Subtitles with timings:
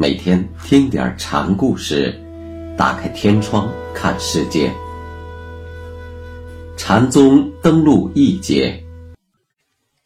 [0.00, 2.16] 每天听点禅故事，
[2.76, 4.72] 打开天窗看世界。
[6.76, 8.80] 禅宗登陆一节，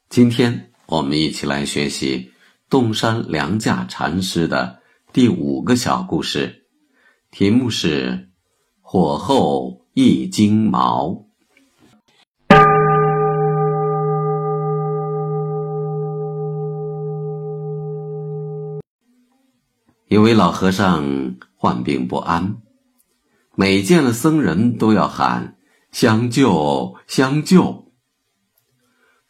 [0.09, 2.33] 今天我们一起来学习
[2.71, 4.79] 洞山良价禅师的
[5.13, 6.65] 第五个小故事，
[7.31, 8.31] 题目是
[8.81, 11.27] “火候一惊毛”。
[20.13, 22.59] 一位老和尚患病不安，
[23.55, 25.57] 每见了僧人都要喊
[25.91, 27.91] “相救，相救”。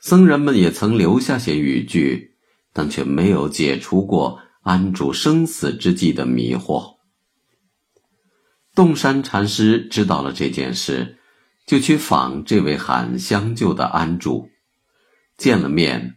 [0.03, 2.35] 僧人们也曾留下些语句，
[2.73, 6.97] 但却没有解除过安主生死之际的迷惑。
[8.75, 11.19] 洞山禅师知道了这件事，
[11.65, 14.49] 就去访这位喊相救的安主。
[15.37, 16.17] 见了面，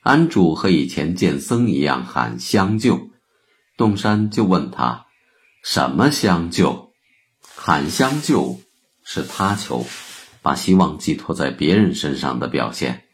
[0.00, 3.10] 安主和以前见僧一样喊相救。
[3.76, 5.06] 洞山就问他
[5.62, 6.92] ：“什么相救？
[7.54, 8.60] 喊相救
[9.04, 9.84] 是他求，
[10.40, 13.04] 把希望寄托在别人身上的表现。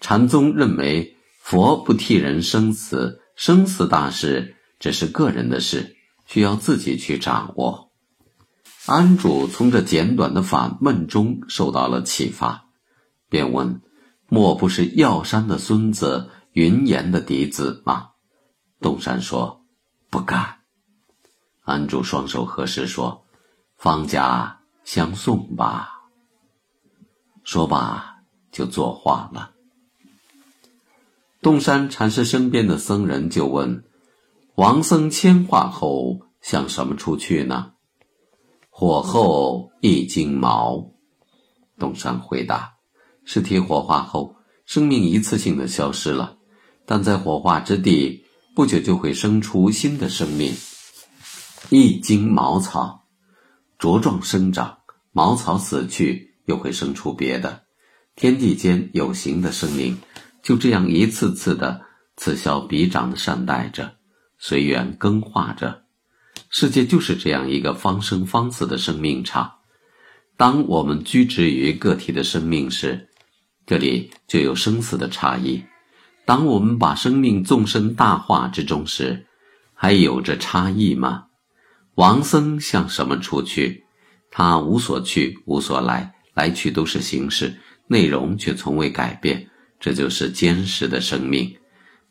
[0.00, 5.96] 禅宗认为，佛不替人生死，生死大事只是个人的事，
[6.26, 7.90] 需要自己去掌握。”
[8.86, 12.66] 安主从这简短的反问中受到了启发，
[13.28, 13.82] 便问
[14.28, 18.10] ：“莫不是药山的孙子云岩的嫡子吗？”
[18.80, 19.59] 洞山说。
[20.10, 20.58] 不敢。
[21.62, 23.24] 安住双手合十说
[23.78, 26.00] ：“方家相送吧。”
[27.44, 29.52] 说罢就作画了。
[31.40, 33.84] 洞山禅师身边的僧人就问
[34.56, 37.72] ：“王僧迁化后向什么处去呢？”
[38.68, 40.90] 火候一惊毛。
[41.78, 42.74] 洞山回答
[43.24, 44.36] ：“尸体火化后，
[44.66, 46.36] 生命一次性的消失了，
[46.84, 50.52] 但在火化之地。”不久就会生出新的生命。
[51.68, 53.06] 一茎茅草
[53.78, 54.78] 茁壮生长，
[55.12, 57.62] 茅草死去又会生出别的。
[58.16, 59.98] 天地间有形的生命
[60.42, 61.80] 就这样一次次的
[62.16, 63.94] 此消彼长的善待着，
[64.38, 65.84] 随缘更化着。
[66.50, 69.52] 世界就是这样一个方生方死的生命场。
[70.36, 73.08] 当我们居止于个体的生命时，
[73.64, 75.62] 这里就有生死的差异。
[76.24, 79.26] 当我们把生命纵深大化之中时，
[79.74, 81.24] 还有着差异吗？
[81.96, 83.84] 王僧向什么处去？
[84.30, 89.48] 他无所去，无所来，来去都是形式，内容却从未改变。
[89.80, 91.56] 这就是坚实的生命，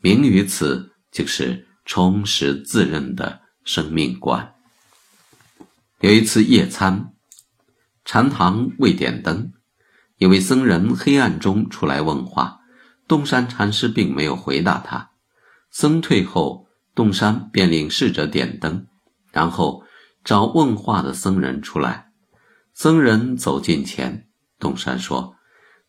[0.01, 4.53] 名于此，就是充实自认的生命观。
[6.01, 7.13] 有一次夜餐，
[8.03, 9.53] 禅堂未点灯，
[10.17, 12.58] 一位僧人黑暗中出来问话。
[13.09, 15.09] 洞山禅师并没有回答他，
[15.71, 18.85] 僧退后，洞山便领侍者点灯，
[19.31, 19.83] 然后
[20.23, 22.11] 找问话的僧人出来。
[22.71, 25.35] 僧人走近前，洞山说：“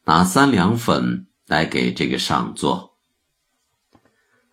[0.06, 2.96] 拿三两粉来给这个上座。”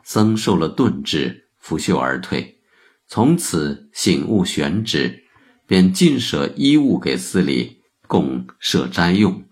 [0.03, 2.59] 僧受了顿制，拂袖而退，
[3.07, 5.23] 从此醒悟玄旨，
[5.65, 9.45] 便尽舍衣物给寺里供设斋用。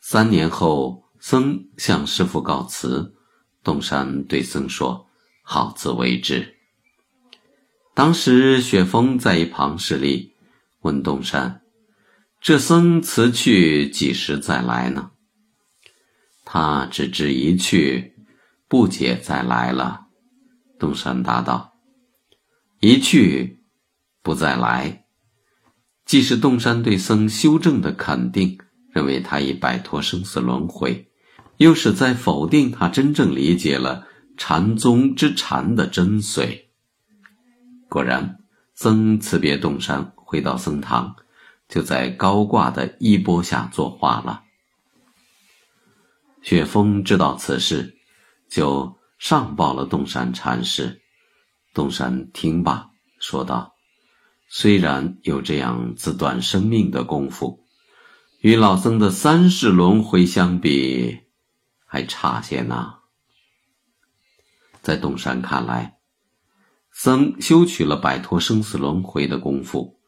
[0.00, 1.03] 三年后。
[1.26, 3.14] 僧向师傅告辞，
[3.62, 5.06] 洞山对僧说
[5.42, 6.56] ：“好自为之。”
[7.96, 10.34] 当时雪峰在一旁侍立，
[10.82, 11.62] 问洞山
[12.42, 15.12] ：“这僧辞去几时再来呢？”
[16.44, 18.14] 他只知一去，
[18.68, 20.08] 不解再来了。
[20.78, 21.72] 洞山答道
[22.80, 23.64] ：“一去，
[24.22, 25.06] 不再来。”
[26.04, 28.58] 既是洞山对僧修正的肯定，
[28.92, 31.08] 认为他已摆脱生死轮回。
[31.56, 34.06] 又是在否定他真正理解了
[34.36, 36.64] 禅宗之禅的真髓。
[37.88, 38.38] 果然，
[38.74, 41.14] 僧辞别洞山，回到僧堂，
[41.68, 44.42] 就在高挂的衣钵下作画了。
[46.42, 47.96] 雪峰知道此事，
[48.50, 51.00] 就上报了洞山禅师。
[51.72, 53.74] 洞山听罢，说道
[54.50, 57.60] ：“虽然有这样自断生命的功夫，
[58.40, 61.20] 与老僧的三世轮回相比。”
[61.94, 62.94] 还差些呢。
[64.82, 65.98] 在洞山看来，
[66.90, 70.00] 僧修取了摆脱生死轮回的功夫，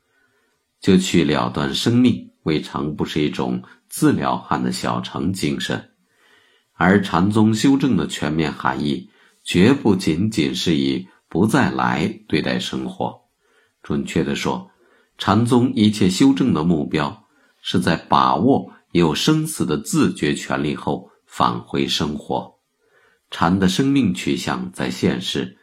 [0.81, 5.93] 就去了断生命，未尝不是一种自了汉的小乘精神。
[6.73, 9.09] 而禅宗修正的全面含义，
[9.45, 13.17] 绝不仅仅是以不再来对待生活。
[13.85, 14.73] 准确的说，
[15.19, 17.29] 禅宗一切修正的目标，
[17.63, 21.13] 是在把握有生死的自觉权利后。
[21.37, 22.61] 返回生活，
[23.31, 25.59] 禅的生命取向在现世，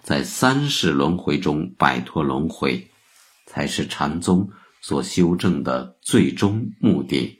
[0.00, 2.88] 在三世轮回中摆脱轮回，
[3.44, 4.48] 才是禅宗
[4.80, 7.37] 所修正的最终目的。